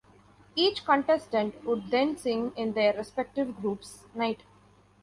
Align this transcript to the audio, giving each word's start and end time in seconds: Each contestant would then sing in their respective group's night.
Each 0.55 0.83
contestant 0.83 1.63
would 1.63 1.91
then 1.91 2.17
sing 2.17 2.53
in 2.55 2.73
their 2.73 2.91
respective 2.93 3.55
group's 3.57 4.07
night. 4.15 4.41